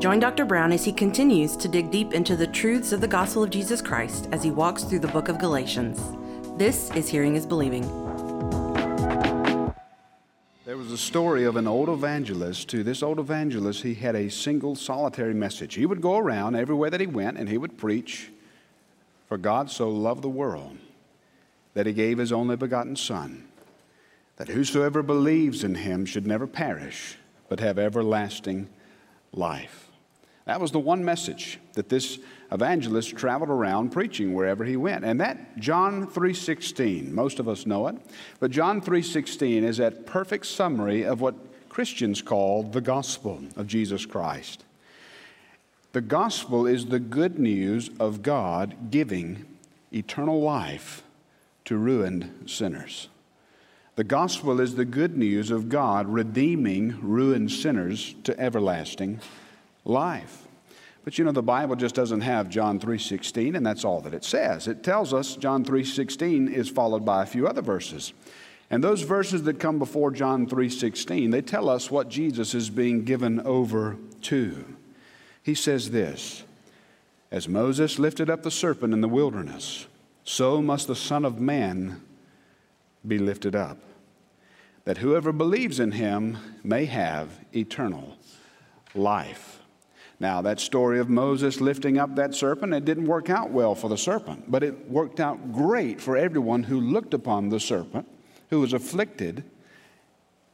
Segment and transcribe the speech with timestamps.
[0.00, 0.46] Join Dr.
[0.46, 3.82] Brown as he continues to dig deep into the truths of the gospel of Jesus
[3.82, 6.00] Christ as he walks through the book of Galatians.
[6.56, 7.82] This is Hearing is Believing.
[10.64, 12.70] There was a story of an old evangelist.
[12.70, 15.74] To this old evangelist, he had a single solitary message.
[15.74, 18.30] He would go around everywhere that he went and he would preach,
[19.28, 20.78] For God so loved the world
[21.74, 23.48] that he gave his only begotten Son,
[24.36, 27.18] that whosoever believes in him should never perish,
[27.50, 28.70] but have everlasting
[29.34, 29.89] life.
[30.50, 32.18] That was the one message that this
[32.50, 35.04] evangelist traveled around preaching wherever he went.
[35.04, 37.94] And that John 3:16, most of us know it,
[38.40, 41.36] but John 3:16 is that perfect summary of what
[41.68, 44.64] Christians call the gospel of Jesus Christ.
[45.92, 49.44] The gospel is the good news of God giving
[49.92, 51.04] eternal life
[51.66, 53.08] to ruined sinners.
[53.94, 59.20] The gospel is the good news of God redeeming ruined sinners to everlasting
[59.84, 60.46] life.
[61.04, 64.24] But you know the Bible just doesn't have John 3:16 and that's all that it
[64.24, 64.68] says.
[64.68, 68.12] It tells us John 3:16 is followed by a few other verses.
[68.70, 73.04] And those verses that come before John 3:16, they tell us what Jesus is being
[73.04, 74.64] given over to.
[75.42, 76.44] He says this,
[77.32, 79.86] as Moses lifted up the serpent in the wilderness,
[80.24, 82.02] so must the Son of Man
[83.06, 83.78] be lifted up,
[84.84, 88.16] that whoever believes in him may have eternal
[88.94, 89.59] life.
[90.20, 93.88] Now, that story of Moses lifting up that serpent, it didn't work out well for
[93.88, 98.06] the serpent, but it worked out great for everyone who looked upon the serpent,
[98.50, 99.42] who was afflicted.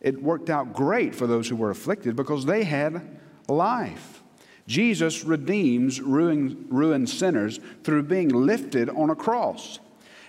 [0.00, 4.22] It worked out great for those who were afflicted because they had life.
[4.69, 9.81] Jesus redeems ruined, ruined sinners through being lifted on a cross.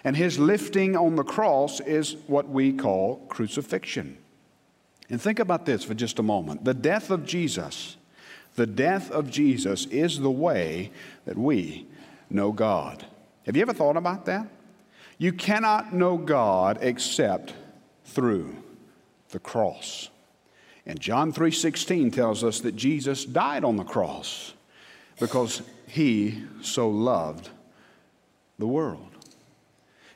[0.04, 4.18] And his lifting on the cross is what we call crucifixion.
[5.10, 6.66] And think about this for just a moment.
[6.66, 7.97] The death of Jesus
[8.58, 10.92] the death of Jesus is the way
[11.26, 11.86] that we
[12.30, 13.06] know God.
[13.46, 14.48] Have you ever thought about that?
[15.20, 17.54] You cannot know God except
[18.04, 18.56] through
[19.30, 20.10] the cross.
[20.88, 24.54] And John 3:16 tells us that Jesus died on the cross
[25.20, 27.50] because he so loved
[28.58, 29.17] the world.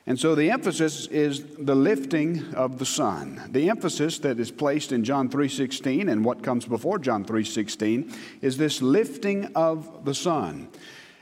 [0.06, 3.40] And so the emphasis is the lifting of the Son.
[3.50, 8.56] The emphasis that is placed in John 3:16 and what comes before John 3:16 is
[8.56, 10.68] this lifting of the Son.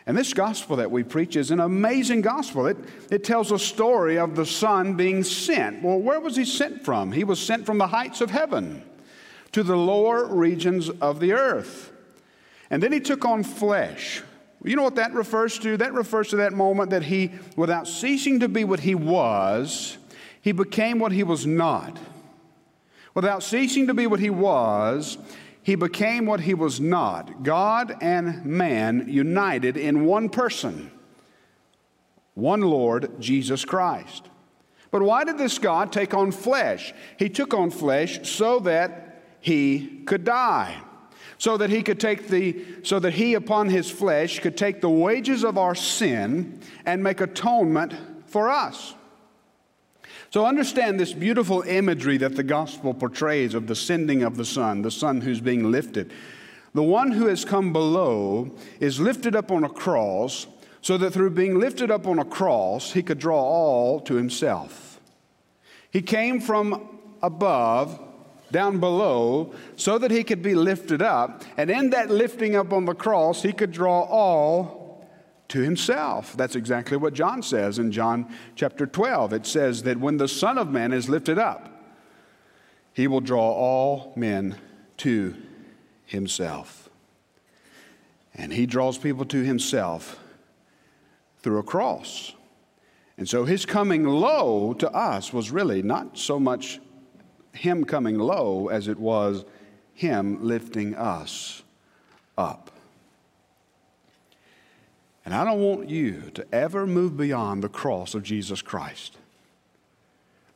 [0.06, 2.66] And this gospel that we preach is an amazing gospel.
[2.66, 2.78] It,
[3.10, 5.82] it tells a story of the Son being sent.
[5.82, 7.12] Well, where was he sent from?
[7.12, 8.82] He was sent from the heights of heaven
[9.52, 11.92] to the lower regions of the earth.
[12.70, 14.22] And then he took on flesh.
[14.62, 15.76] You know what that refers to?
[15.76, 19.96] That refers to that moment that he, without ceasing to be what he was,
[20.42, 21.98] he became what he was not.
[23.14, 25.18] Without ceasing to be what he was,
[25.62, 27.42] he became what he was not.
[27.42, 30.90] God and man united in one person,
[32.34, 34.28] one Lord, Jesus Christ.
[34.90, 36.92] But why did this God take on flesh?
[37.18, 40.82] He took on flesh so that he could die
[41.40, 44.90] so that he could take the so that he upon his flesh could take the
[44.90, 47.94] wages of our sin and make atonement
[48.26, 48.94] for us.
[50.28, 54.82] So understand this beautiful imagery that the gospel portrays of the sending of the son
[54.82, 56.12] the son who's being lifted.
[56.74, 60.46] The one who has come below is lifted up on a cross
[60.82, 65.00] so that through being lifted up on a cross he could draw all to himself.
[65.90, 67.98] He came from above
[68.50, 71.42] down below so that he could be lifted up.
[71.56, 75.08] And in that lifting up on the cross, he could draw all
[75.48, 76.36] to himself.
[76.36, 79.32] That's exactly what John says in John chapter 12.
[79.32, 81.68] It says that when the Son of Man is lifted up,
[82.92, 84.56] he will draw all men
[84.98, 85.36] to
[86.06, 86.88] himself.
[88.34, 90.18] And he draws people to himself
[91.42, 92.32] through a cross.
[93.16, 96.80] And so his coming low to us was really not so much
[97.60, 99.44] him coming low as it was
[99.92, 101.62] Him lifting us
[102.38, 102.70] up.
[105.26, 109.18] And I don't want you to ever move beyond the cross of Jesus Christ.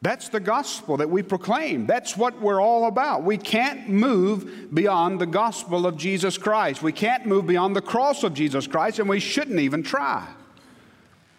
[0.01, 1.85] That's the gospel that we proclaim.
[1.85, 3.23] That's what we're all about.
[3.23, 6.83] We can't move beyond the gospel of Jesus Christ.
[6.83, 10.27] We can't move beyond the cross of Jesus Christ, and we shouldn't even try.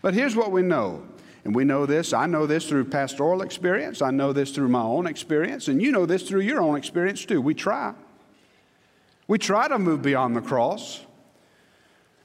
[0.04, 1.01] But here's what we know
[1.45, 2.12] and we know this.
[2.12, 4.01] I know this through pastoral experience.
[4.01, 5.68] I know this through my own experience.
[5.68, 7.39] And you know this through your own experience too.
[7.39, 7.94] We try.
[9.27, 11.06] We try to move beyond the cross.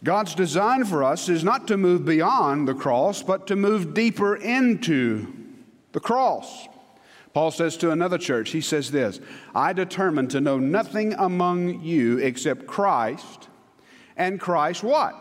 [0.03, 4.37] God's design for us is not to move beyond the cross, but to move deeper
[4.37, 5.31] into
[5.93, 6.67] the cross.
[7.35, 9.21] Paul says to another church, he says this
[9.55, 13.49] I determined to know nothing among you except Christ
[14.17, 15.15] and Christ what?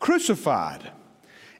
[0.00, 0.90] Crucified.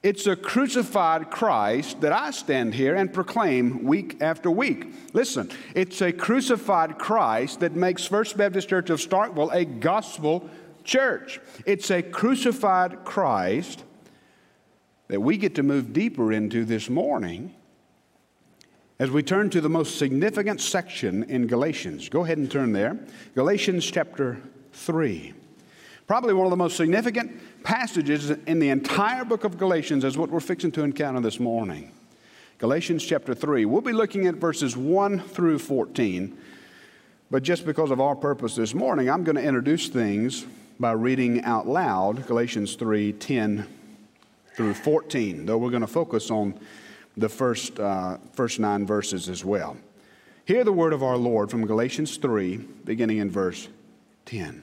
[0.02, 4.92] It's a crucified Christ that I stand here and proclaim week after week.
[5.12, 10.50] Listen, it's a crucified Christ that makes First Baptist Church of Starkville a gospel
[10.82, 11.40] church.
[11.66, 13.84] It's a crucified Christ
[15.06, 17.54] that we get to move deeper into this morning
[18.98, 22.08] as we turn to the most significant section in Galatians.
[22.08, 22.98] Go ahead and turn there.
[23.36, 25.34] Galatians chapter 3.
[26.08, 30.30] Probably one of the most significant passages in the entire book of Galatians is what
[30.30, 31.92] we're fixing to encounter this morning.
[32.58, 33.64] Galatians chapter 3.
[33.64, 36.36] We'll be looking at verses 1 through 14.
[37.30, 40.46] But just because of our purpose this morning, I'm going to introduce things
[40.78, 43.66] by reading out loud Galatians 3 10
[44.54, 46.54] through 14, though we're going to focus on
[47.16, 49.76] the first, uh, first nine verses as well.
[50.44, 53.68] Hear the word of our Lord from Galatians 3, beginning in verse
[54.26, 54.62] 10.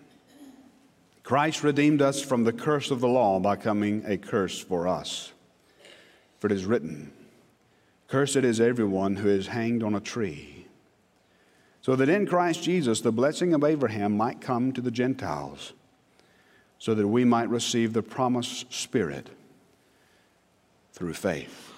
[1.23, 5.31] Christ redeemed us from the curse of the law by coming a curse for us.
[6.39, 7.11] For it is written,
[8.07, 10.65] Cursed is everyone who is hanged on a tree,
[11.81, 15.73] so that in Christ Jesus the blessing of Abraham might come to the Gentiles,
[16.79, 19.29] so that we might receive the promised Spirit
[20.93, 21.70] through faith.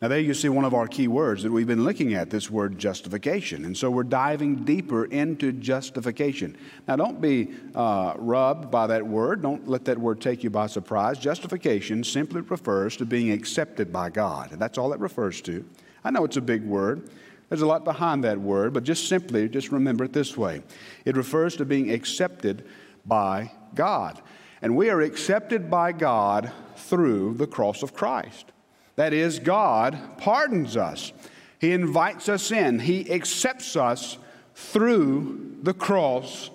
[0.00, 2.48] Now, there you see one of our key words that we've been looking at this
[2.48, 3.64] word justification.
[3.64, 6.56] And so we're diving deeper into justification.
[6.86, 9.42] Now, don't be uh, rubbed by that word.
[9.42, 11.18] Don't let that word take you by surprise.
[11.18, 14.52] Justification simply refers to being accepted by God.
[14.52, 15.64] And that's all it refers to.
[16.04, 17.10] I know it's a big word.
[17.48, 20.62] There's a lot behind that word, but just simply, just remember it this way
[21.06, 22.64] it refers to being accepted
[23.04, 24.22] by God.
[24.62, 28.52] And we are accepted by God through the cross of Christ.
[28.98, 31.12] That is, God pardons us.
[31.60, 32.80] He invites us in.
[32.80, 34.18] He accepts us
[34.56, 36.50] through the cross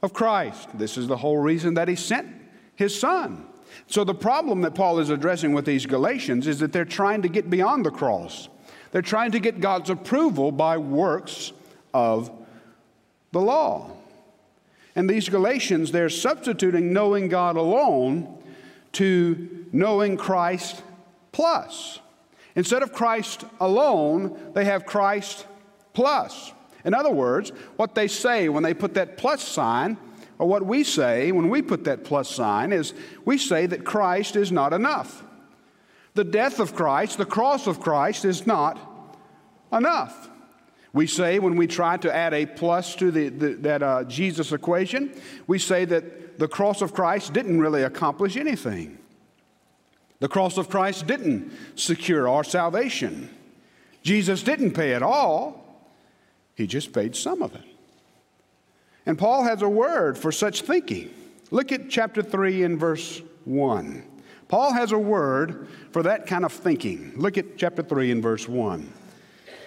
[0.00, 0.68] of Christ.
[0.78, 2.28] This is the whole reason that He sent
[2.76, 3.44] His Son.
[3.88, 7.28] So, the problem that Paul is addressing with these Galatians is that they're trying to
[7.28, 8.48] get beyond the cross.
[8.92, 11.52] They're trying to get God's approval by works
[11.92, 12.30] of
[13.32, 13.90] the law.
[14.94, 18.38] And these Galatians, they're substituting knowing God alone
[18.92, 20.84] to knowing Christ
[21.32, 22.00] plus.
[22.56, 25.46] Instead of Christ alone, they have Christ
[25.92, 26.52] plus.
[26.84, 29.96] In other words, what they say when they put that plus sign,
[30.38, 32.94] or what we say when we put that plus sign, is
[33.24, 35.22] we say that Christ is not enough.
[36.14, 38.78] The death of Christ, the cross of Christ, is not
[39.72, 40.28] enough.
[40.92, 44.52] We say when we try to add a plus to the, the that uh, Jesus
[44.52, 45.12] equation,
[45.46, 48.98] we say that the cross of Christ didn't really accomplish anything.
[50.20, 53.30] The cross of Christ didn't secure our salvation.
[54.02, 55.84] Jesus didn't pay it all,
[56.54, 57.64] He just paid some of it.
[59.06, 61.14] And Paul has a word for such thinking.
[61.50, 64.02] Look at chapter 3 and verse 1.
[64.48, 67.12] Paul has a word for that kind of thinking.
[67.16, 68.92] Look at chapter 3 and verse 1.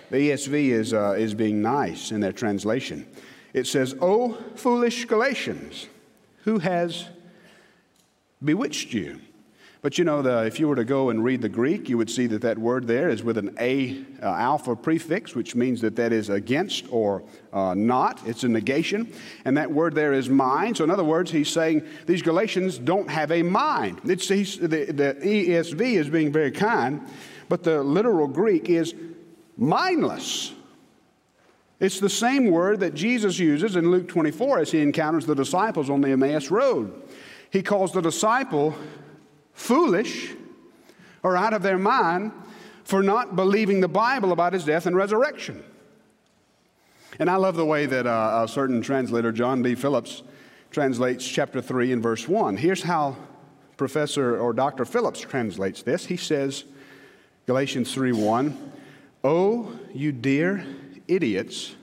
[0.10, 3.08] The ESV is, uh, is being nice in their translation.
[3.53, 5.88] It says, O foolish Galatians,
[6.43, 7.05] who has
[8.43, 9.22] bewitched you?
[9.81, 12.09] But you know, the, if you were to go and read the Greek, you would
[12.09, 15.95] see that that word there is with an A uh, alpha prefix, which means that
[15.95, 18.21] that is against or uh, not.
[18.27, 19.11] It's a negation.
[19.43, 20.77] And that word there is mind.
[20.77, 24.01] So, in other words, he's saying these Galatians don't have a mind.
[24.03, 27.01] It's, the, the ESV is being very kind,
[27.50, 28.93] but the literal Greek is
[29.57, 30.53] mindless.
[31.79, 35.89] It's the same word that Jesus uses in Luke 24 as he encounters the disciples
[35.89, 36.93] on the Emmaus Road.
[37.50, 38.75] He calls the disciple
[39.53, 40.31] foolish
[41.24, 42.31] or out of their mind
[42.84, 45.63] for not believing the Bible about his death and resurrection.
[47.20, 49.75] And I love the way that uh, a certain translator, John B.
[49.75, 50.24] Phillips,
[50.72, 52.58] translates chapter 3 and verse 1.
[52.58, 53.17] Here's how
[53.77, 54.86] Professor or Dr.
[54.86, 56.05] Phillips translates this.
[56.05, 56.63] He says,
[57.46, 58.72] Galatians 3 1,
[59.24, 60.65] Oh, you dear
[61.08, 61.75] idiots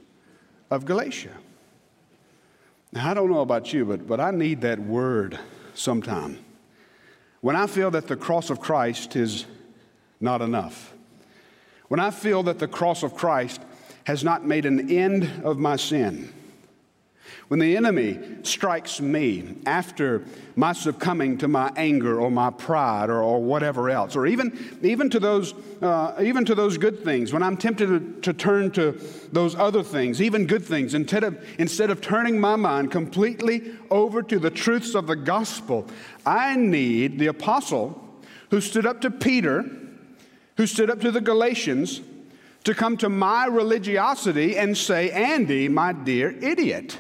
[0.71, 1.33] of Galatia.
[2.93, 5.39] Now, I don't know about you, but, but I need that word
[5.75, 6.39] sometime.
[7.41, 9.47] When I feel that the cross of Christ is
[10.21, 10.93] not enough,
[11.89, 13.61] when I feel that the cross of Christ
[14.05, 16.33] has not made an end of my sin,
[17.49, 20.25] when the enemy strikes me after
[20.57, 25.09] my succumbing to my anger or my pride or, or whatever else, or even, even,
[25.11, 29.01] to those, uh, even to those good things, when I'm tempted to, to, turn to
[29.33, 34.23] those other things, even good things, instead of, instead of turning my mind completely over
[34.23, 35.87] to the truths of the gospel,
[36.27, 38.05] I need the apostle
[38.51, 39.65] who stood up to Peter,
[40.57, 42.01] who stood up to the Galatians,
[42.65, 46.99] to come to my religiosity and say, Andy, my dear idiot.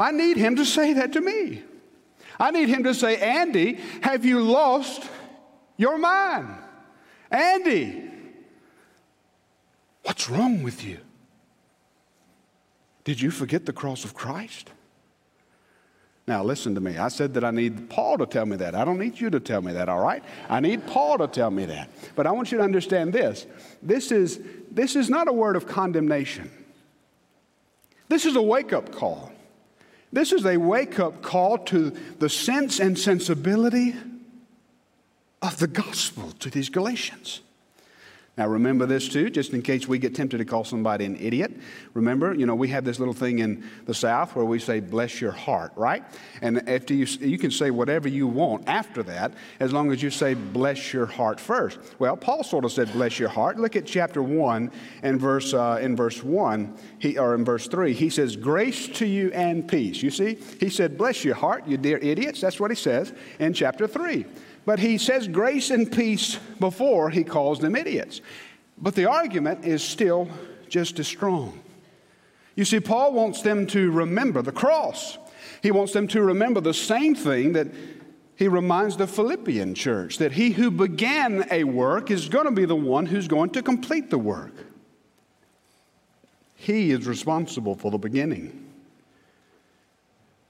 [0.00, 1.62] I need him to say that to me.
[2.38, 5.08] I need him to say, Andy, have you lost
[5.76, 6.48] your mind?
[7.30, 8.10] Andy,
[10.02, 10.98] what's wrong with you?
[13.04, 14.70] Did you forget the cross of Christ?
[16.26, 16.96] Now, listen to me.
[16.96, 18.74] I said that I need Paul to tell me that.
[18.74, 20.22] I don't need you to tell me that, all right?
[20.48, 21.90] I need Paul to tell me that.
[22.14, 23.46] But I want you to understand this
[23.82, 24.40] this is,
[24.70, 26.50] this is not a word of condemnation,
[28.08, 29.32] this is a wake up call.
[30.12, 33.94] This is a wake up call to the sense and sensibility
[35.40, 37.40] of the gospel to these Galatians.
[38.40, 41.52] Now, remember this too, just in case we get tempted to call somebody an idiot.
[41.92, 45.20] Remember, you know, we have this little thing in the South where we say, bless
[45.20, 46.02] your heart, right?
[46.40, 50.08] And after you, you can say whatever you want after that, as long as you
[50.08, 51.80] say, bless your heart first.
[51.98, 53.58] Well, Paul sort of said, bless your heart.
[53.58, 57.92] Look at chapter 1 and verse, uh, in verse 1, he, or in verse 3,
[57.92, 60.02] he says, grace to you and peace.
[60.02, 62.40] You see, he said, bless your heart, you dear idiots.
[62.40, 64.24] That's what he says in chapter 3.
[64.64, 68.20] But he says grace and peace before he calls them idiots.
[68.78, 70.28] But the argument is still
[70.68, 71.60] just as strong.
[72.56, 75.18] You see, Paul wants them to remember the cross.
[75.62, 77.68] He wants them to remember the same thing that
[78.36, 82.64] he reminds the Philippian church that he who began a work is going to be
[82.64, 84.54] the one who's going to complete the work.
[86.54, 88.66] He is responsible for the beginning,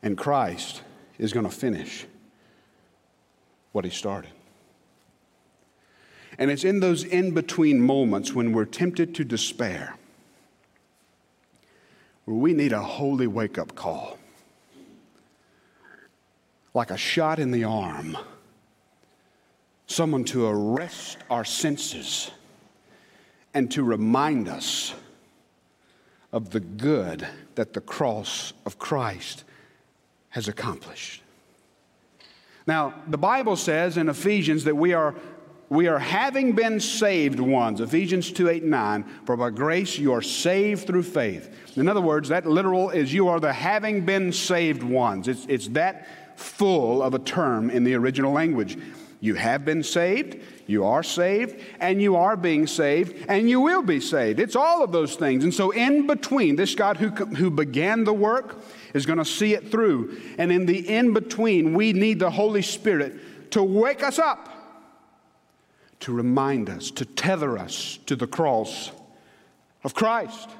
[0.02, 0.82] and Christ
[1.18, 2.06] is going to finish
[3.72, 4.30] what he started.
[6.38, 9.96] And it's in those in between moments when we're tempted to despair
[12.30, 14.16] where we need a holy wake up call.
[16.74, 18.16] Like a shot in the arm,
[19.88, 22.30] someone to arrest our senses
[23.52, 24.94] and to remind us
[26.32, 29.42] of the good that the cross of Christ
[30.28, 31.22] has accomplished.
[32.70, 35.16] Now, the Bible says in Ephesians that we are,
[35.70, 37.80] we are having been saved ones.
[37.80, 39.04] Ephesians 2 8 and 9.
[39.24, 41.76] For by grace you are saved through faith.
[41.76, 45.26] In other words, that literal is you are the having been saved ones.
[45.26, 48.78] It's, it's that full of a term in the original language.
[49.18, 53.82] You have been saved, you are saved, and you are being saved, and you will
[53.82, 54.38] be saved.
[54.38, 55.42] It's all of those things.
[55.42, 58.62] And so, in between, this God who, who began the work,
[58.94, 60.20] is going to see it through.
[60.38, 64.48] And in the in between, we need the Holy Spirit to wake us up,
[66.00, 68.90] to remind us, to tether us to the cross
[69.84, 70.50] of Christ.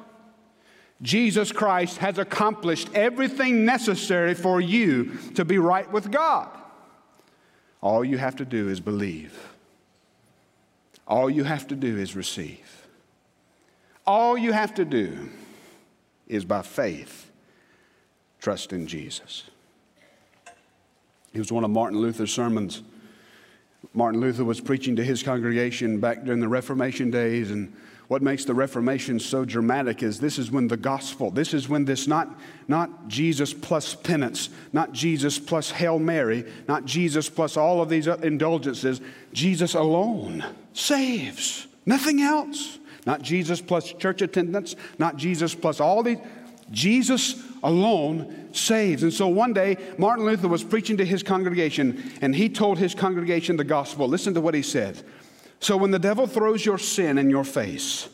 [1.02, 6.48] Jesus Christ has accomplished everything necessary for you to be right with God.
[7.80, 9.54] All you have to do is believe.
[11.08, 12.86] All you have to do is receive.
[14.06, 15.30] All you have to do
[16.28, 17.19] is by faith
[18.40, 19.44] trust in Jesus.
[21.32, 22.82] It was one of Martin Luther's sermons.
[23.94, 27.74] Martin Luther was preaching to his congregation back during the Reformation days, and
[28.08, 31.84] what makes the Reformation so dramatic is this is when the gospel, this is when
[31.84, 32.28] this not,
[32.66, 38.06] not Jesus plus penance, not Jesus plus Hail Mary, not Jesus plus all of these
[38.08, 39.00] indulgences,
[39.32, 42.78] Jesus alone saves, nothing else.
[43.06, 46.18] Not Jesus plus church attendance, not Jesus plus all these.
[46.70, 49.02] Jesus alone saves.
[49.02, 52.94] And so one day, Martin Luther was preaching to his congregation, and he told his
[52.94, 54.08] congregation the gospel.
[54.08, 55.02] Listen to what he said.
[55.60, 58.08] So when the devil throws your sin in your face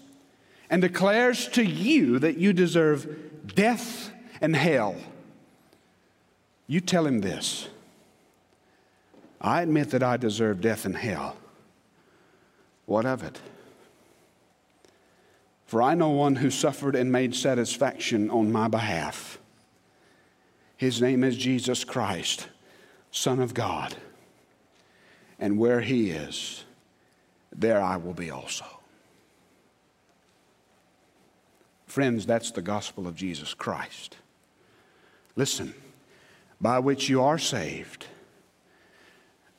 [0.69, 4.11] and declares to you that you deserve death
[4.41, 4.97] and hell,
[6.67, 7.69] you tell him this
[9.41, 11.37] I admit that I deserve death and hell.
[12.87, 13.39] What of it?
[15.67, 19.39] For I know one who suffered and made satisfaction on my behalf.
[20.77, 22.49] His name is Jesus Christ,
[23.11, 23.97] Son of God.
[25.39, 26.65] And where he is,
[27.55, 28.65] there I will be also.
[31.87, 34.17] Friends, that's the gospel of Jesus Christ.
[35.35, 35.75] Listen,
[36.61, 38.07] by which you are saved,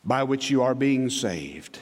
[0.03, 1.79] by which you are being saved,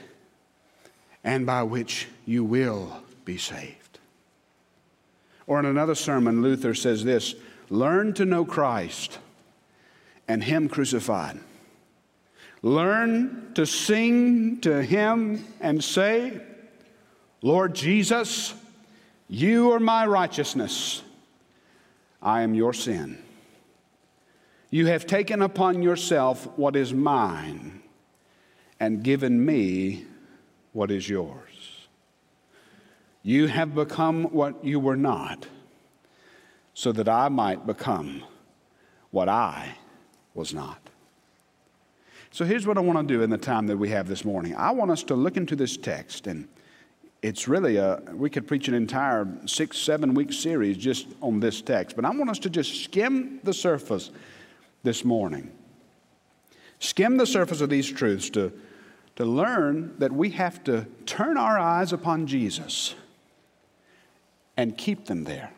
[1.24, 3.85] and by which you will be saved.
[5.47, 7.35] Or in another sermon, Luther says this
[7.69, 9.19] Learn to know Christ
[10.27, 11.39] and Him crucified.
[12.61, 16.41] Learn to sing to Him and say,
[17.41, 18.55] Lord Jesus,
[19.27, 21.03] you are my righteousness.
[22.21, 23.19] I am your sin.
[24.71, 27.83] You have taken upon yourself what is mine
[28.79, 30.05] and given me
[30.73, 31.54] what is yours.
[33.25, 35.48] You have become what you were not,
[36.75, 38.24] so that I might become
[39.10, 39.77] what I
[40.36, 40.77] was not.
[42.29, 44.53] So here's what I want to do in the time that we have this morning.
[44.55, 46.48] I want us to look into this text, and
[47.24, 51.63] it's really a, we could preach an entire six, seven week series just on this
[51.63, 54.12] text, but I want us to just skim the surface
[54.84, 55.51] this morning.
[56.77, 58.53] Skim the surface of these truths to,
[59.15, 62.94] to learn that we have to turn our eyes upon Jesus
[64.57, 65.51] and keep them there.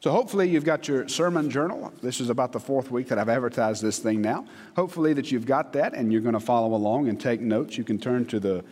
[0.00, 1.92] So hopefully you've got your sermon journal.
[2.02, 4.46] This is about the fourth week that I've advertised this thing now.
[4.76, 7.76] Hopefully that you've got that and you're going to follow along and take notes.
[7.78, 8.64] You can turn to the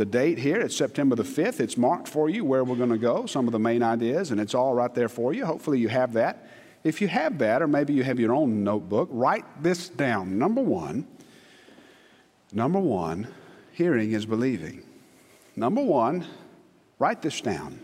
[0.00, 0.58] the date here.
[0.58, 1.60] It's September the 5th.
[1.60, 4.40] It's marked for you where we're going to go, some of the main ideas, and
[4.40, 5.44] it's all right there for you.
[5.44, 6.48] Hopefully you have that.
[6.84, 10.38] If you have that, or maybe you have your own notebook, write this down.
[10.38, 11.06] Number one,
[12.50, 13.28] number one,
[13.72, 14.82] hearing is believing.
[15.54, 16.26] Number one,
[16.98, 17.80] write this down.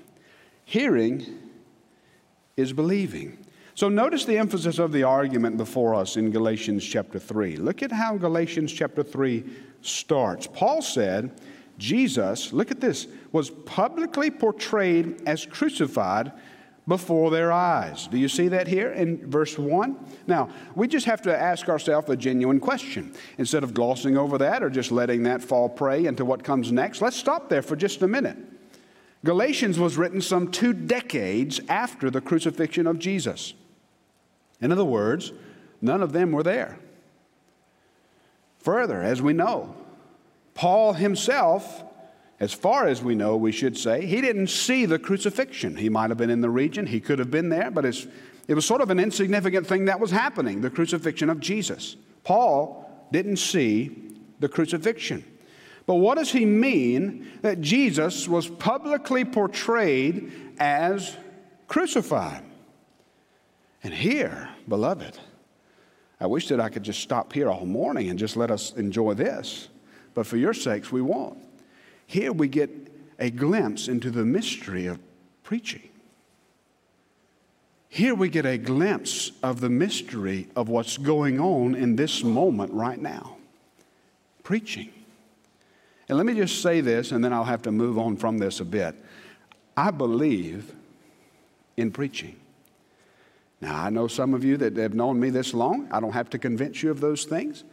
[0.69, 1.25] Hearing
[2.57, 3.39] is believing.
[3.77, 7.57] So notice the emphasis of the argument before us in Galatians chapter 3.
[7.57, 9.45] Look at how Galatians chapter 3
[9.83, 10.49] starts.
[10.49, 11.41] Paul said,
[11.79, 16.33] Jesus, look at this, was publicly portrayed as crucified
[16.89, 18.09] before their eyes.
[18.09, 19.97] Do you see that here in verse 1?
[20.27, 23.15] Now, we just have to ask ourselves a genuine question.
[23.39, 27.03] Instead of glossing over that or just letting that fall prey into what comes next,
[27.03, 28.37] let's stop there for just a minute.
[29.27, 33.55] Galatians was written some two decades after the crucifixion of Jesus.
[34.61, 35.33] In other words,
[35.83, 36.79] none of them were there.
[38.61, 39.75] Further, as we know,
[40.55, 41.85] Paul himself,
[42.41, 45.77] as far as we know, we should say, he didn't see the crucifixion.
[45.77, 48.65] He might have been in the region, he could have been there, but it was
[48.65, 51.97] sort of an insignificant thing that was happening the crucifixion of Jesus.
[52.25, 55.25] Paul didn't see the crucifixion.
[55.87, 61.17] But what does he mean that Jesus was publicly portrayed as
[61.69, 62.43] crucified?
[63.85, 65.17] And here, beloved,
[66.21, 69.15] I wish that I could just stop here all morning and just let us enjoy
[69.15, 69.69] this.
[70.15, 71.39] But for your sakes, we won't.
[72.07, 72.71] Here we get
[73.19, 74.99] a glimpse into the mystery of
[75.45, 75.89] preaching.
[77.89, 82.73] Here we get a glimpse of the mystery of what's going on in this moment
[82.73, 83.37] right now.
[84.43, 84.91] Preaching.
[86.09, 88.61] And let me just say this, and then I'll have to move on from this
[88.61, 88.95] a bit.
[89.77, 90.73] I believe
[91.77, 92.37] in preaching.
[93.61, 95.89] Now, I know some of you that have known me this long.
[95.91, 97.65] I don't have to convince you of those things.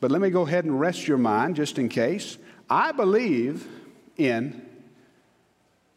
[0.00, 2.38] But let me go ahead and rest your mind just in case.
[2.68, 3.66] I believe
[4.16, 4.66] in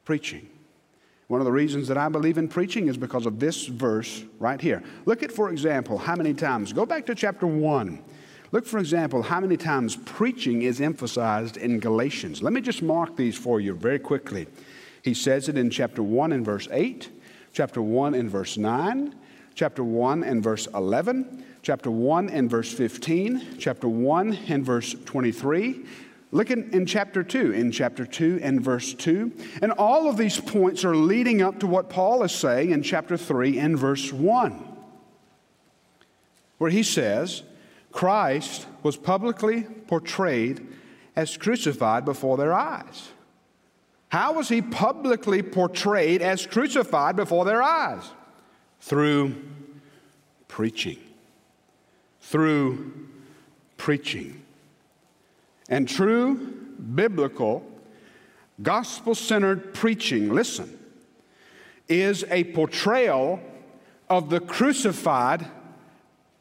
[0.06, 0.47] preaching.
[1.27, 4.60] One of the reasons that I believe in preaching is because of this verse right
[4.60, 4.84] here.
[5.06, 8.04] Look at, for example, how many times, go back to chapter 1.
[8.51, 12.43] Look, for example, how many times preaching is emphasized in Galatians.
[12.43, 14.47] Let me just mark these for you very quickly.
[15.03, 17.09] He says it in chapter 1 and verse 8,
[17.53, 19.15] chapter 1 and verse 9,
[19.55, 25.85] chapter 1 and verse 11, chapter 1 and verse 15, chapter 1 and verse 23.
[26.33, 29.31] Look in, in, chapter 2, in chapter 2 and verse 2.
[29.61, 33.15] And all of these points are leading up to what Paul is saying in chapter
[33.15, 34.67] 3 and verse 1,
[36.57, 37.43] where he says,
[37.91, 40.65] Christ was publicly portrayed
[41.15, 43.10] as crucified before their eyes.
[44.10, 48.04] How was he publicly portrayed as crucified before their eyes?
[48.82, 49.36] Through
[50.47, 50.97] preaching.
[52.21, 52.91] Through
[53.77, 54.41] preaching.
[55.69, 56.36] And true
[56.93, 57.65] biblical,
[58.62, 60.77] gospel centered preaching, listen,
[61.88, 63.39] is a portrayal
[64.10, 65.45] of the crucified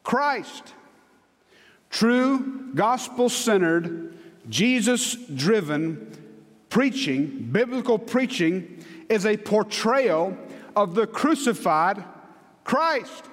[0.03, 0.73] Christ.
[1.91, 4.17] True, gospel centered,
[4.49, 6.07] Jesus driven
[6.69, 10.35] preaching, biblical preaching, is a portrayal
[10.75, 12.03] of the crucified
[12.63, 13.25] Christ.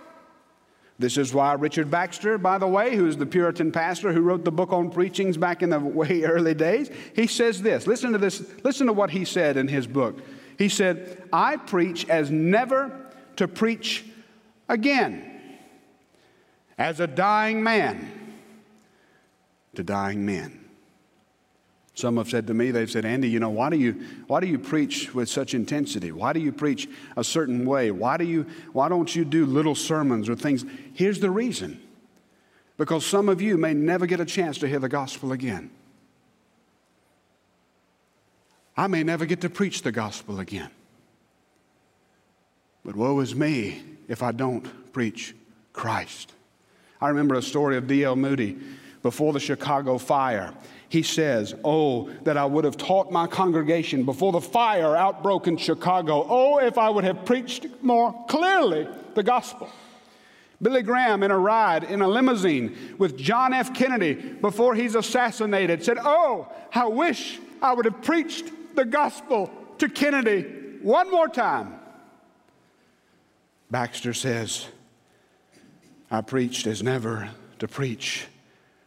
[0.99, 4.51] This is why Richard Baxter, by the way, who's the Puritan pastor who wrote the
[4.51, 7.87] book on preachings back in the way early days, he says this.
[7.87, 8.45] Listen to this.
[8.65, 10.19] Listen to what he said in his book.
[10.59, 12.91] He said, I preach as never
[13.37, 14.05] to preach
[14.69, 15.41] again,
[16.77, 18.18] as a dying man
[19.79, 20.59] to dying men.
[21.95, 24.49] Some have said to me, they've said, Andy, you know, why do you, why do
[24.49, 26.11] you preach with such intensity?
[26.11, 27.93] Why do you preach a certain way?
[27.93, 30.65] Why, do you, why don't you do little sermons or things?
[30.95, 31.81] Here's the reason
[32.77, 35.71] because some of you may never get a chance to hear the gospel again.
[38.77, 40.71] I may never get to preach the gospel again.
[42.85, 45.37] But woe is me if I don't preach
[45.73, 46.33] Christ.
[47.01, 48.17] I remember a story of D.L.
[48.17, 48.59] Moody
[49.03, 50.53] before the Chicago fire.
[50.89, 55.57] He says, Oh, that I would have taught my congregation before the fire outbroke in
[55.57, 56.27] Chicago.
[56.29, 59.71] Oh, if I would have preached more clearly the gospel.
[60.61, 63.73] Billy Graham, in a ride in a limousine with John F.
[63.75, 69.89] Kennedy before he's assassinated, said, Oh, I wish I would have preached the gospel to
[69.89, 70.43] Kennedy
[70.83, 71.75] one more time.
[73.71, 74.67] Baxter says,
[76.11, 78.27] I preached as never to preach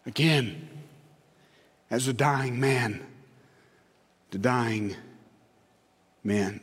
[0.05, 0.69] again
[1.89, 3.05] as a dying man
[4.31, 4.95] to dying
[6.23, 6.61] men.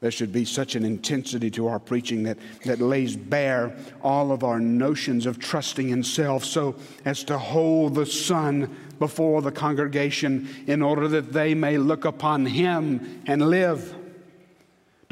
[0.00, 4.44] There should be such an intensity to our preaching that, that lays bare all of
[4.44, 10.48] our notions of trusting in self so as to hold the Son before the congregation
[10.66, 13.94] in order that they may look upon Him and live.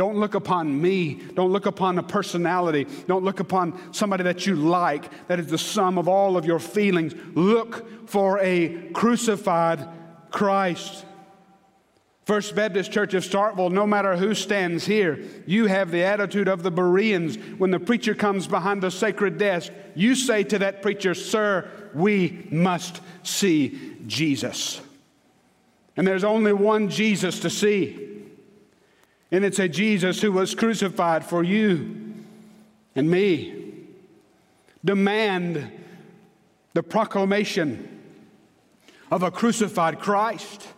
[0.03, 1.15] Don't look upon me.
[1.15, 2.88] Don't look upon a personality.
[3.07, 6.59] Don't look upon somebody that you like, that is the sum of all of your
[6.59, 7.15] feelings.
[7.37, 9.88] Look for a crucified
[10.33, 11.05] Christ.
[12.25, 16.65] First Baptist Church of Starkville, no matter who stands here, you have the attitude of
[16.65, 17.37] the Bereans.
[17.59, 22.49] When the preacher comes behind the sacred desk, you say to that preacher, Sir, we
[22.51, 24.81] must see Jesus.
[25.97, 28.12] And there's only one Jesus to see.
[29.33, 32.14] And it's a Jesus who was crucified for you
[32.95, 33.59] and me.
[34.85, 35.73] Demand
[36.75, 38.01] the proclamation
[39.11, 40.68] of a crucified Christ.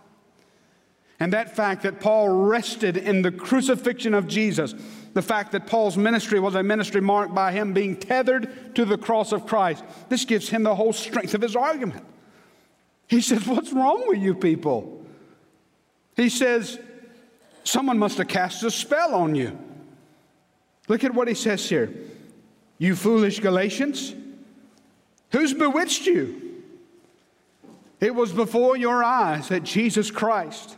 [1.18, 4.74] And that fact that Paul rested in the crucifixion of Jesus,
[5.14, 8.98] the fact that Paul's ministry was a ministry marked by him being tethered to the
[8.98, 12.04] cross of Christ, this gives him the whole strength of his argument.
[13.08, 15.04] He says, What's wrong with you people?
[16.16, 16.78] He says,
[17.64, 19.58] Someone must have cast a spell on you.
[20.86, 21.92] Look at what he says here.
[22.78, 24.14] You foolish Galatians,
[25.30, 26.62] who's bewitched you?
[28.00, 30.76] It was before your eyes that Jesus Christ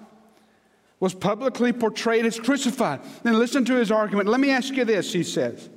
[1.01, 3.01] was publicly portrayed as crucified.
[3.23, 4.29] Then listen to his argument.
[4.29, 5.69] Let me ask you this, he says.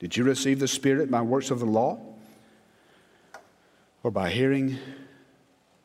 [0.00, 1.98] Did you receive the Spirit by works of the law
[4.02, 4.78] or by hearing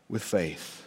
[0.10, 0.83] with faith?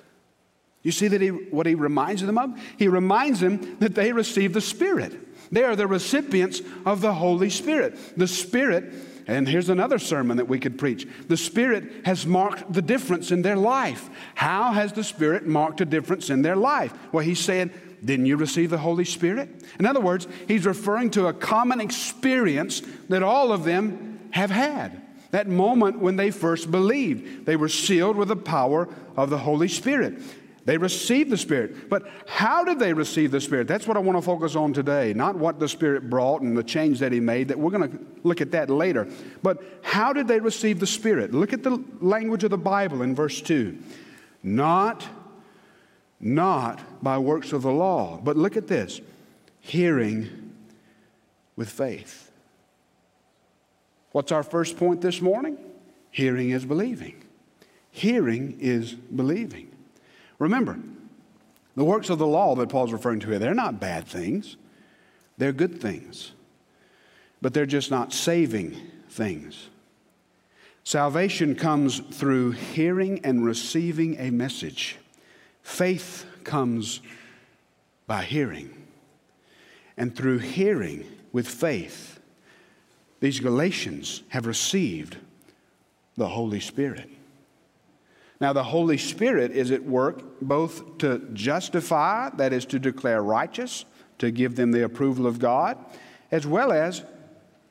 [0.86, 2.56] You see that he, what he reminds them of?
[2.76, 5.18] He reminds them that they receive the Spirit.
[5.50, 7.98] They are the recipients of the Holy Spirit.
[8.16, 8.94] The Spirit,
[9.26, 13.42] and here's another sermon that we could preach the Spirit has marked the difference in
[13.42, 14.08] their life.
[14.36, 16.92] How has the Spirit marked a difference in their life?
[17.10, 17.72] Well, he's saying,
[18.04, 19.48] didn't you receive the Holy Spirit?
[19.80, 25.02] In other words, he's referring to a common experience that all of them have had.
[25.32, 29.66] That moment when they first believed, they were sealed with the power of the Holy
[29.66, 30.22] Spirit.
[30.66, 31.88] They received the Spirit.
[31.88, 33.68] But how did they receive the Spirit?
[33.68, 35.14] That's what I want to focus on today.
[35.14, 37.98] Not what the Spirit brought and the change that He made, that we're going to
[38.24, 39.08] look at that later.
[39.44, 41.32] But how did they receive the Spirit?
[41.32, 43.78] Look at the language of the Bible in verse 2.
[44.42, 45.06] Not,
[46.18, 49.00] not by works of the law, but look at this
[49.60, 50.52] hearing
[51.54, 52.32] with faith.
[54.10, 55.58] What's our first point this morning?
[56.10, 57.22] Hearing is believing.
[57.92, 59.70] Hearing is believing.
[60.38, 60.78] Remember,
[61.74, 64.56] the works of the law that Paul's referring to here, they're not bad things,
[65.38, 66.32] they're good things,
[67.42, 68.76] but they're just not saving
[69.10, 69.68] things.
[70.84, 74.98] Salvation comes through hearing and receiving a message.
[75.62, 77.00] Faith comes
[78.06, 78.70] by hearing.
[79.96, 82.20] And through hearing with faith,
[83.20, 85.16] these Galatians have received
[86.16, 87.10] the Holy Spirit.
[88.40, 93.84] Now, the Holy Spirit is at work both to justify, that is, to declare righteous,
[94.18, 95.78] to give them the approval of God,
[96.30, 97.02] as well as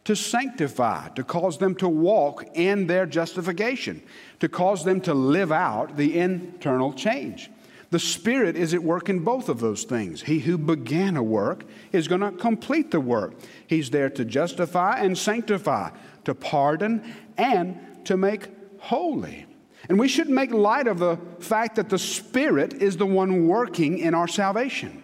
[0.05, 4.01] to sanctify, to cause them to walk in their justification,
[4.39, 7.49] to cause them to live out the internal change.
[7.91, 10.21] The Spirit is at work in both of those things.
[10.23, 13.35] He who began a work is going to complete the work.
[13.67, 15.91] He's there to justify and sanctify,
[16.25, 18.47] to pardon and to make
[18.79, 19.45] holy.
[19.87, 23.99] And we shouldn't make light of the fact that the Spirit is the one working
[23.99, 25.03] in our salvation.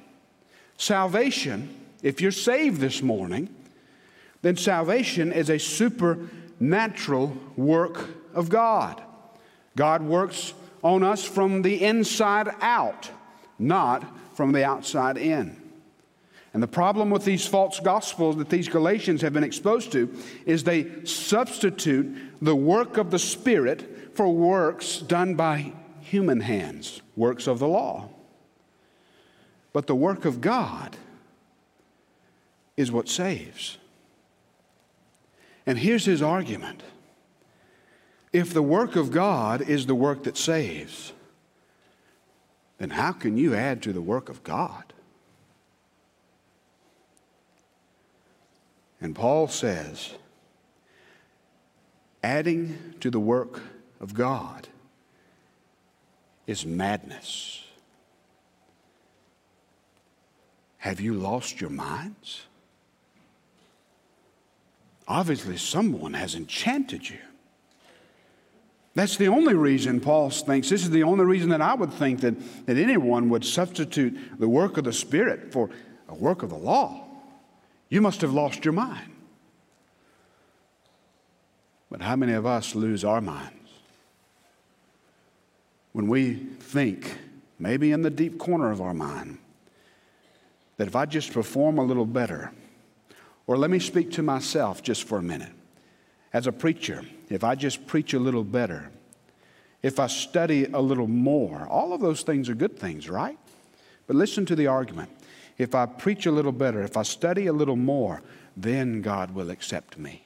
[0.77, 1.69] Salvation,
[2.01, 3.53] if you're saved this morning,
[4.41, 9.01] then salvation is a supernatural work of God.
[9.75, 13.11] God works on us from the inside out,
[13.59, 14.03] not
[14.35, 15.60] from the outside in.
[16.53, 20.13] And the problem with these false gospels that these Galatians have been exposed to
[20.45, 27.47] is they substitute the work of the Spirit for works done by human hands, works
[27.47, 28.09] of the law.
[29.71, 30.97] But the work of God
[32.75, 33.77] is what saves.
[35.65, 36.83] And here's his argument
[38.33, 41.13] if the work of God is the work that saves,
[42.77, 44.93] then how can you add to the work of God?
[49.01, 50.13] And Paul says,
[52.23, 53.61] adding to the work
[53.99, 54.67] of God
[56.45, 57.65] is madness.
[60.77, 62.41] Have you lost your minds?
[65.07, 67.19] Obviously, someone has enchanted you.
[68.93, 72.21] That's the only reason Paul thinks, this is the only reason that I would think
[72.21, 72.35] that,
[72.65, 75.69] that anyone would substitute the work of the Spirit for
[76.07, 77.07] a work of the law.
[77.91, 79.11] You must have lost your mind.
[81.91, 83.69] But how many of us lose our minds?
[85.91, 87.17] When we think,
[87.59, 89.39] maybe in the deep corner of our mind,
[90.77, 92.53] that if I just perform a little better,
[93.45, 95.51] or let me speak to myself just for a minute.
[96.31, 98.89] As a preacher, if I just preach a little better,
[99.83, 103.37] if I study a little more, all of those things are good things, right?
[104.07, 105.09] But listen to the argument.
[105.61, 108.23] If I preach a little better, if I study a little more,
[108.57, 110.23] then God will accept me.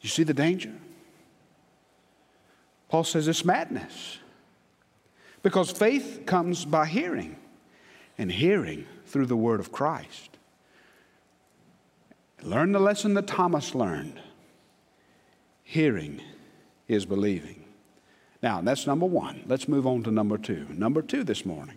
[0.00, 0.72] You see the danger?
[2.88, 4.18] Paul says it's madness.
[5.44, 7.36] Because faith comes by hearing,
[8.18, 10.36] and hearing through the word of Christ.
[12.42, 14.20] Learn the lesson that Thomas learned
[15.62, 16.20] hearing
[16.88, 17.64] is believing.
[18.42, 19.44] Now, that's number one.
[19.46, 20.66] Let's move on to number two.
[20.70, 21.76] Number two this morning.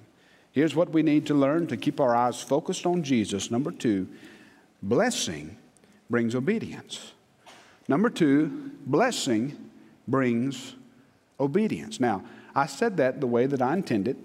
[0.54, 3.50] Here's what we need to learn to keep our eyes focused on Jesus.
[3.50, 4.08] Number two,
[4.84, 5.58] blessing
[6.10, 7.14] brings obedience.
[7.88, 9.70] Number two, blessing
[10.08, 10.76] brings
[11.40, 12.00] obedience.
[12.00, 12.24] Now,
[12.56, 14.16] I said that the way that I intended.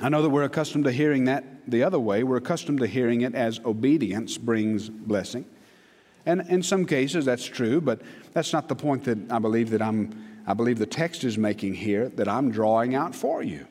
[0.00, 2.24] I know that we're accustomed to hearing that the other way.
[2.24, 5.46] We're accustomed to hearing it as obedience brings blessing.
[6.26, 8.02] And in some cases that's true, but
[8.34, 11.74] that's not the point that I believe that I'm I believe the text is making
[11.74, 13.66] here that I'm drawing out for you.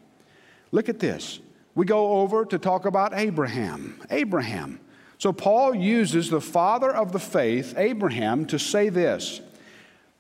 [0.72, 1.40] Look at this.
[1.76, 4.02] We go over to talk about Abraham.
[4.10, 4.80] Abraham.
[5.18, 9.42] So Paul uses the father of the faith, Abraham, to say this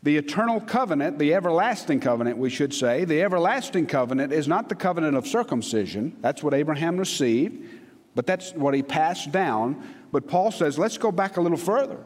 [0.04, 4.76] the eternal covenant, the everlasting covenant, we should say, the everlasting covenant is not the
[4.76, 6.18] covenant of circumcision.
[6.22, 7.70] That's what Abraham received,
[8.16, 9.84] but that's what he passed down.
[10.12, 11.98] But Paul says, let's go back a little further.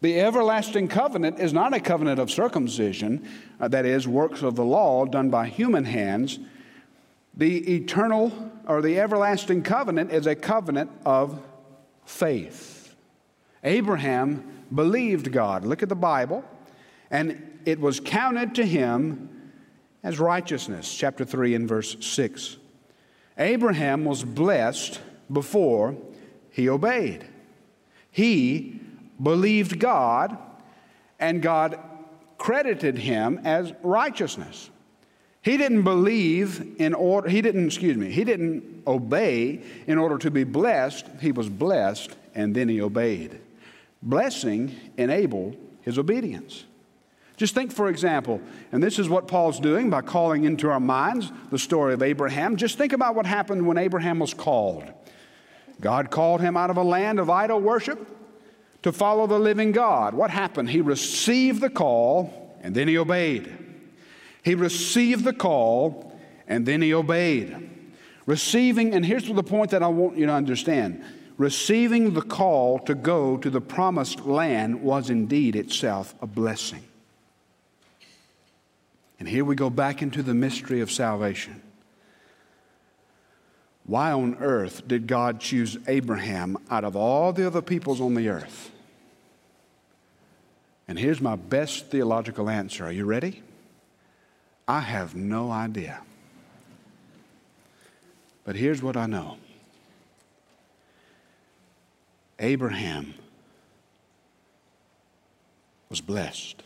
[0.00, 3.28] The everlasting covenant is not a covenant of circumcision,
[3.60, 6.38] uh, that is, works of the law done by human hands.
[7.34, 11.42] The eternal or the everlasting covenant is a covenant of
[12.04, 12.94] faith.
[13.64, 15.64] Abraham believed God.
[15.64, 16.44] Look at the Bible
[17.10, 19.28] and it was counted to him
[20.04, 20.94] as righteousness.
[20.94, 22.58] Chapter 3 and verse 6.
[23.38, 25.00] Abraham was blessed
[25.32, 25.96] before
[26.50, 27.26] he obeyed.
[28.12, 28.80] He
[29.20, 30.38] believed God,
[31.18, 31.76] and God
[32.38, 34.70] credited him as righteousness.
[35.42, 40.30] He didn't believe in order, he didn't, excuse me, he didn't obey in order to
[40.30, 41.06] be blessed.
[41.20, 43.40] He was blessed and then he obeyed.
[44.02, 46.64] Blessing enabled his obedience.
[47.38, 48.38] Just think, for example,
[48.70, 52.56] and this is what Paul's doing by calling into our minds the story of Abraham.
[52.56, 54.84] Just think about what happened when Abraham was called.
[55.80, 58.06] God called him out of a land of idol worship
[58.82, 60.12] to follow the living God.
[60.12, 60.68] What happened?
[60.68, 63.69] He received the call and then he obeyed.
[64.42, 67.70] He received the call and then he obeyed.
[68.26, 71.02] Receiving, and here's the point that I want you to understand
[71.36, 76.84] receiving the call to go to the promised land was indeed itself a blessing.
[79.18, 81.62] And here we go back into the mystery of salvation.
[83.84, 88.28] Why on earth did God choose Abraham out of all the other peoples on the
[88.28, 88.70] earth?
[90.86, 92.84] And here's my best theological answer.
[92.84, 93.42] Are you ready?
[94.70, 96.00] I have no idea.
[98.44, 99.36] But here's what I know
[102.38, 103.14] Abraham
[105.88, 106.62] was blessed.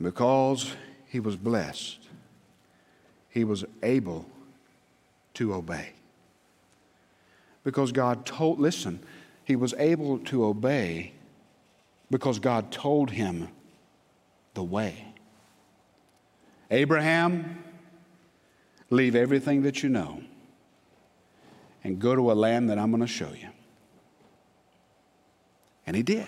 [0.00, 0.76] Because
[1.08, 1.98] he was blessed,
[3.30, 4.26] he was able
[5.34, 5.88] to obey.
[7.64, 9.00] Because God told, listen,
[9.44, 11.14] he was able to obey
[12.12, 13.48] because God told him
[14.54, 15.13] the way.
[16.70, 17.62] Abraham,
[18.90, 20.22] leave everything that you know
[21.82, 23.48] and go to a land that I'm going to show you.
[25.86, 26.26] And he did.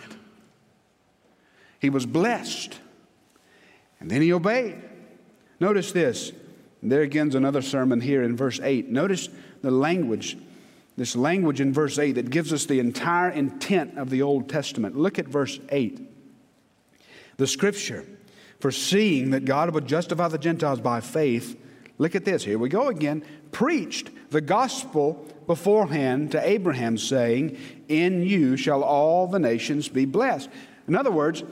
[1.78, 2.78] He was blessed.
[4.00, 4.76] And then he obeyed.
[5.58, 6.32] Notice this.
[6.82, 8.88] There again's another sermon here in verse 8.
[8.90, 9.28] Notice
[9.62, 10.36] the language,
[10.96, 14.96] this language in verse 8 that gives us the entire intent of the Old Testament.
[14.96, 16.00] Look at verse 8.
[17.38, 18.04] The scripture,
[18.60, 21.58] foreseeing that God would justify the Gentiles by faith,
[21.98, 22.44] look at this.
[22.44, 23.24] Here we go again.
[23.52, 30.50] Preached the gospel beforehand to Abraham, saying, In you shall all the nations be blessed.
[30.88, 31.42] In other words,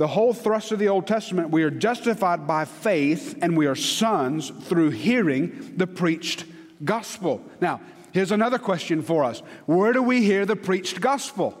[0.00, 3.74] the whole thrust of the Old Testament, we are justified by faith and we are
[3.74, 6.46] sons through hearing the preached
[6.84, 7.42] gospel.
[7.60, 7.82] Now,
[8.12, 11.56] here's another question for us Where do we hear the preached gospel?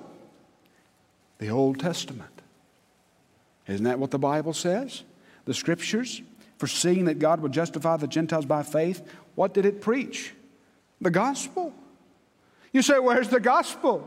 [1.38, 2.39] The Old Testament.
[3.70, 5.04] Isn't that what the Bible says?
[5.44, 6.22] The scriptures,
[6.58, 9.02] foreseeing that God would justify the Gentiles by faith,
[9.36, 10.34] what did it preach?
[11.00, 11.72] The gospel.
[12.72, 14.06] You say, Where's the gospel?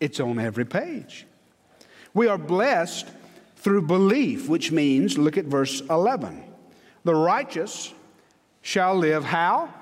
[0.00, 1.26] It's on every page.
[2.12, 3.06] We are blessed
[3.56, 6.42] through belief, which means, look at verse 11.
[7.04, 7.94] The righteous
[8.60, 9.72] shall live how?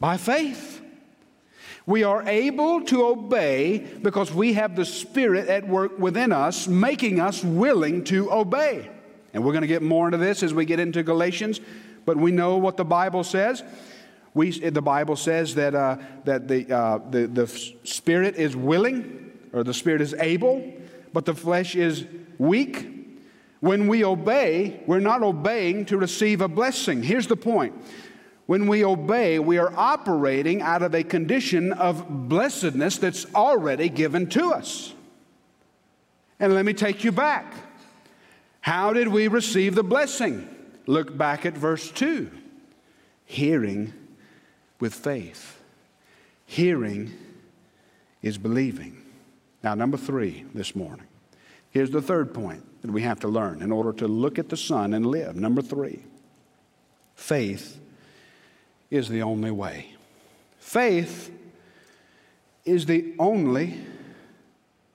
[0.00, 0.71] By faith.
[1.86, 7.20] We are able to obey because we have the Spirit at work within us, making
[7.20, 8.88] us willing to obey.
[9.34, 11.60] And we're going to get more into this as we get into Galatians,
[12.04, 13.64] but we know what the Bible says.
[14.34, 19.64] We, the Bible says that, uh, that the, uh, the, the Spirit is willing, or
[19.64, 20.72] the Spirit is able,
[21.12, 22.06] but the flesh is
[22.38, 22.88] weak.
[23.60, 27.02] When we obey, we're not obeying to receive a blessing.
[27.02, 27.74] Here's the point
[28.46, 34.28] when we obey, we are operating out of a condition of blessedness that's already given
[34.30, 34.94] to us.
[36.40, 37.54] And let me take you back.
[38.60, 40.48] How did we receive the blessing?
[40.86, 42.30] Look back at verse 2
[43.24, 43.92] hearing
[44.78, 45.58] with faith.
[46.44, 47.12] Hearing
[48.20, 49.02] is believing.
[49.62, 51.06] Now, number three this morning.
[51.70, 54.56] Here's the third point that we have to learn in order to look at the
[54.56, 55.36] Son and live.
[55.36, 56.02] Number three
[57.14, 57.78] faith
[58.92, 59.94] is the only way.
[60.58, 61.32] Faith
[62.66, 63.80] is the only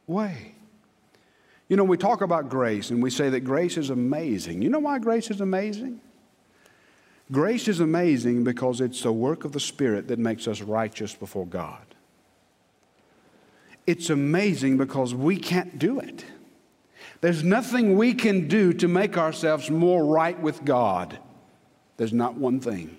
[0.06, 0.54] way.
[1.68, 4.62] You know, we talk about grace and we say that grace is amazing.
[4.62, 6.00] You know why grace is amazing?
[7.32, 11.48] Grace is amazing because it's the work of the Spirit that makes us righteous before
[11.48, 11.84] God.
[13.88, 16.24] It's amazing because we can't do it.
[17.22, 21.18] There's nothing we can do to make ourselves more right with God.
[21.98, 22.98] There's not one thing.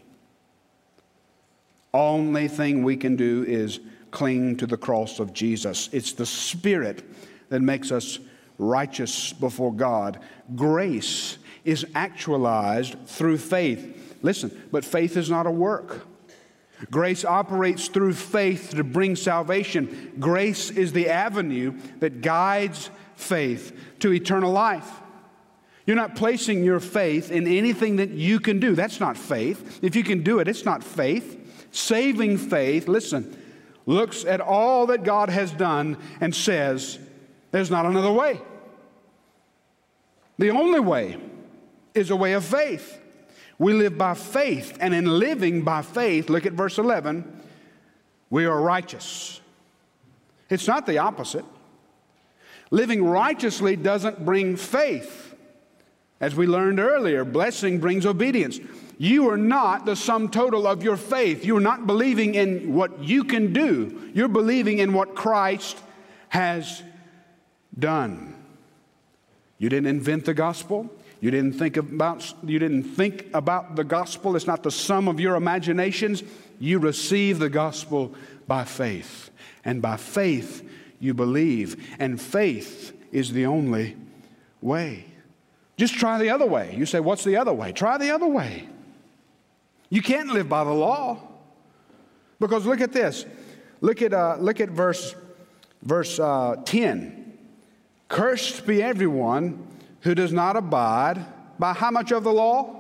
[1.92, 5.88] Only thing we can do is cling to the cross of Jesus.
[5.92, 7.04] It's the Spirit
[7.48, 8.18] that makes us
[8.58, 10.20] righteous before God.
[10.54, 14.16] Grace is actualized through faith.
[14.22, 16.06] Listen, but faith is not a work.
[16.90, 20.12] Grace operates through faith to bring salvation.
[20.18, 24.88] Grace is the avenue that guides faith to eternal life.
[25.86, 28.74] You're not placing your faith in anything that you can do.
[28.74, 29.80] That's not faith.
[29.82, 31.37] If you can do it, it's not faith.
[31.70, 33.36] Saving faith, listen,
[33.86, 36.98] looks at all that God has done and says,
[37.50, 38.40] there's not another way.
[40.38, 41.16] The only way
[41.94, 43.00] is a way of faith.
[43.58, 47.42] We live by faith, and in living by faith, look at verse 11,
[48.30, 49.40] we are righteous.
[50.48, 51.44] It's not the opposite.
[52.70, 55.34] Living righteously doesn't bring faith.
[56.20, 58.60] As we learned earlier, blessing brings obedience.
[58.98, 61.44] You are not the sum total of your faith.
[61.44, 64.10] You're not believing in what you can do.
[64.12, 65.78] You're believing in what Christ
[66.30, 66.82] has
[67.78, 68.34] done.
[69.58, 70.90] You didn't invent the gospel.
[71.20, 74.34] You didn't think about you didn't think about the gospel.
[74.34, 76.24] It's not the sum of your imaginations.
[76.58, 78.14] You receive the gospel
[78.48, 79.30] by faith.
[79.64, 81.96] And by faith you believe.
[82.00, 83.96] And faith is the only
[84.60, 85.06] way.
[85.76, 86.74] Just try the other way.
[86.76, 87.70] You say, What's the other way?
[87.70, 88.68] Try the other way.
[89.90, 91.18] You can't live by the law.
[92.40, 93.24] Because look at this.
[93.80, 95.14] Look at, uh, look at verse,
[95.82, 97.38] verse uh, 10.
[98.08, 99.66] Cursed be everyone
[100.00, 101.24] who does not abide
[101.58, 102.76] by how much of the law?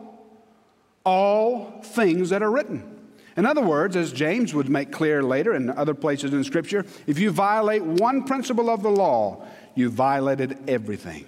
[1.04, 2.96] All things that are written.
[3.36, 7.18] In other words, as James would make clear later in other places in Scripture, if
[7.18, 9.44] you violate one principle of the law,
[9.74, 11.24] you violated everything.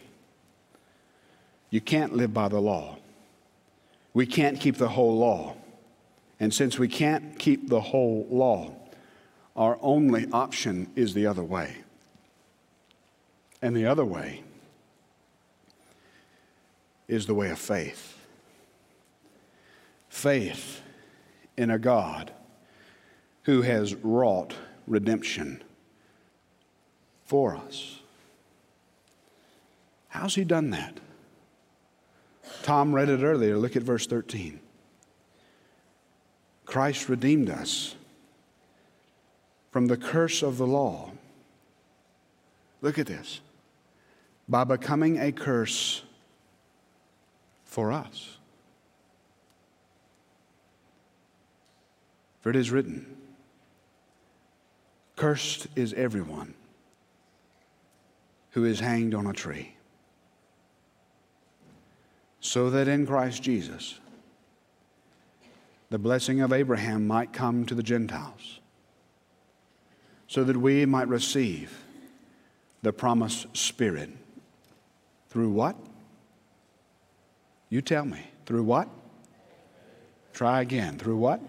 [1.70, 2.98] You can't live by the law.
[4.12, 5.54] We can't keep the whole law.
[6.40, 8.74] And since we can't keep the whole law,
[9.54, 11.76] our only option is the other way.
[13.60, 14.42] And the other way
[17.06, 18.16] is the way of faith.
[20.08, 20.82] faith
[21.56, 22.32] in a God
[23.44, 24.54] who has wrought
[24.86, 25.62] redemption
[27.24, 28.00] for us.
[30.08, 30.98] How's he done that?
[32.62, 33.56] Tom read it earlier.
[33.56, 34.60] Look at verse 13.
[36.70, 37.96] Christ redeemed us
[39.72, 41.10] from the curse of the law.
[42.80, 43.40] Look at this.
[44.48, 46.02] By becoming a curse
[47.64, 48.36] for us.
[52.40, 53.16] For it is written,
[55.16, 56.54] Cursed is everyone
[58.50, 59.74] who is hanged on a tree,
[62.38, 63.98] so that in Christ Jesus
[65.90, 68.60] the blessing of Abraham might come to the Gentiles,
[70.28, 71.82] so that we might receive
[72.82, 74.10] the promised Spirit.
[75.28, 75.76] Through what?
[77.68, 78.30] You tell me.
[78.46, 78.88] Through what?
[80.32, 80.96] Try again.
[80.96, 81.40] Through what?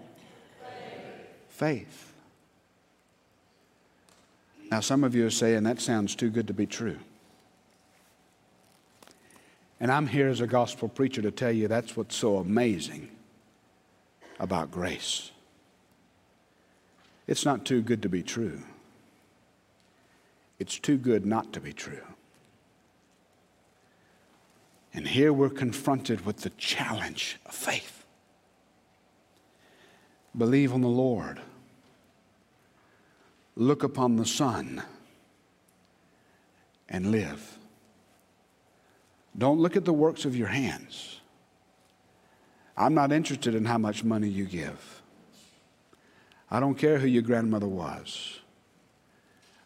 [1.48, 2.12] Faith.
[4.70, 6.98] Now, some of you are saying that sounds too good to be true.
[9.78, 13.08] And I'm here as a gospel preacher to tell you that's what's so amazing
[14.38, 15.30] about grace.
[17.26, 18.60] It's not too good to be true,
[20.58, 22.02] it's too good not to be true.
[24.94, 28.04] And here we're confronted with the challenge of faith.
[30.36, 31.40] Believe on the Lord
[33.56, 34.82] look upon the Son
[36.88, 37.58] and live.
[39.36, 41.21] Don't look at the works of your hands.
[42.76, 45.02] I'm not interested in how much money you give.
[46.50, 48.40] I don't care who your grandmother was.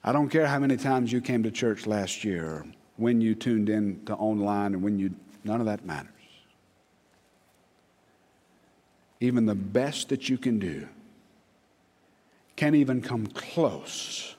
[0.05, 2.65] I don't care how many times you came to church last year,
[2.97, 6.11] when you tuned in to online, and when you, none of that matters.
[9.21, 10.89] Even the best that you can do
[12.55, 14.37] can't even come close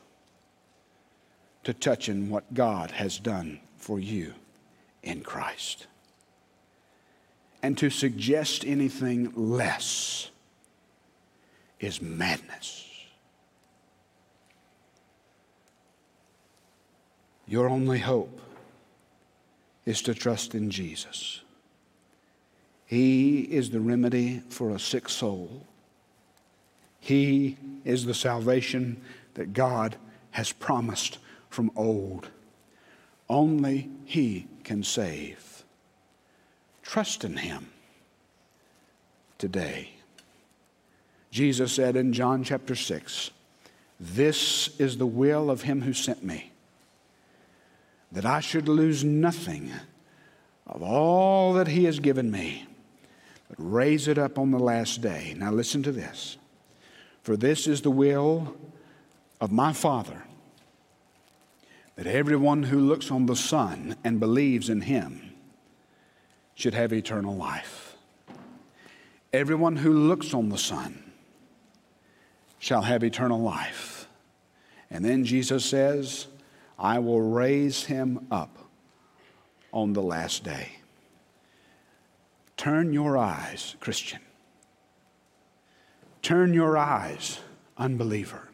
[1.64, 4.34] to touching what God has done for you
[5.04, 5.88] in Christ.
[7.68, 10.32] And to suggest anything less
[11.82, 12.90] is madness.
[17.46, 18.40] Your only hope
[19.86, 21.42] is to trust in Jesus.
[22.86, 25.68] He is the remedy for a sick soul.
[27.02, 29.02] He is the salvation
[29.34, 29.98] that God
[30.32, 31.18] has promised
[31.50, 32.30] from old.
[33.28, 35.57] Only He can save.
[36.88, 37.68] Trust in Him
[39.38, 39.90] today.
[41.32, 43.30] Jesus said in John chapter 6,
[44.00, 46.54] This is the will of Him who sent me,
[48.14, 49.70] that I should lose nothing
[50.66, 52.66] of all that He has given me,
[53.50, 55.36] but raise it up on the last day.
[55.38, 56.38] Now listen to this.
[57.22, 58.56] For this is the will
[59.42, 60.24] of my Father,
[61.98, 65.27] that everyone who looks on the Son and believes in him
[66.58, 67.96] should have eternal life.
[69.32, 71.04] Everyone who looks on the Son
[72.58, 74.08] shall have eternal life.
[74.90, 76.26] And then Jesus says,
[76.80, 78.58] I will raise him up
[79.72, 80.80] on the last day.
[82.58, 84.20] Turn your eyes, Christian,
[86.24, 87.40] Turn your eyes,
[87.78, 88.50] unbeliever,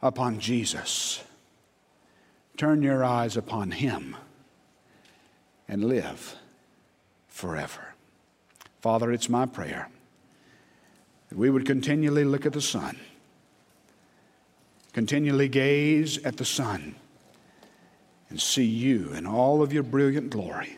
[0.00, 1.22] upon Jesus.
[2.56, 4.16] Turn your eyes upon Him
[5.68, 6.36] and live
[7.28, 7.94] forever.
[8.80, 9.88] Father, it's my prayer
[11.28, 12.96] that we would continually look at the Son,
[14.92, 16.94] continually gaze at the Son,
[18.30, 20.76] and see you in all of your brilliant glory.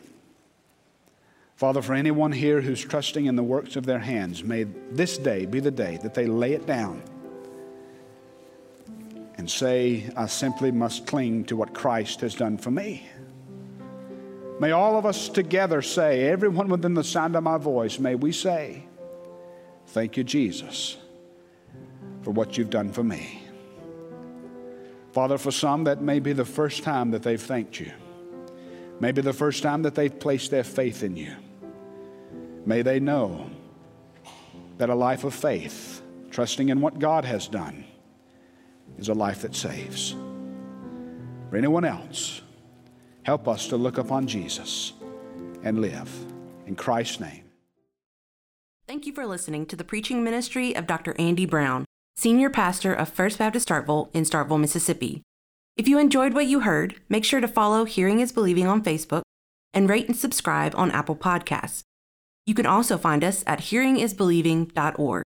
[1.55, 5.45] Father, for anyone here who's trusting in the works of their hands, may this day
[5.45, 7.03] be the day that they lay it down
[9.35, 13.07] and say, I simply must cling to what Christ has done for me.
[14.61, 18.31] May all of us together say, everyone within the sound of my voice, may we
[18.31, 18.83] say,
[19.87, 20.97] Thank you, Jesus,
[22.21, 23.41] for what you've done for me.
[25.13, 27.91] Father, for some, that may be the first time that they've thanked you.
[28.99, 31.33] Maybe the first time that they've placed their faith in you.
[32.63, 33.49] May they know
[34.77, 37.83] that a life of faith, trusting in what God has done,
[38.99, 40.11] is a life that saves.
[41.49, 42.43] For anyone else,
[43.31, 44.91] help us to look upon Jesus
[45.63, 46.11] and live.
[46.67, 47.45] In Christ's name.
[48.89, 51.15] Thank you for listening to the preaching ministry of Dr.
[51.17, 51.85] Andy Brown,
[52.17, 55.21] Senior Pastor of First Baptist Starkville in Starkville, Mississippi.
[55.77, 59.21] If you enjoyed what you heard, make sure to follow Hearing is Believing on Facebook
[59.73, 61.83] and rate and subscribe on Apple Podcasts.
[62.45, 65.23] You can also find us at hearingisbelieving.org.